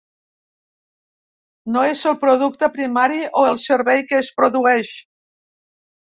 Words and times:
No 1.75 1.83
és 1.89 2.01
el 2.13 2.17
producte 2.23 2.71
primari 2.79 3.21
o 3.43 3.45
el 3.51 3.61
servei 3.67 4.03
que 4.09 4.19
es 4.23 4.33
produeix. 4.41 4.97